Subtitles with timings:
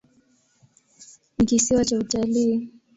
[1.37, 2.69] Ni kisiwa cha utalii.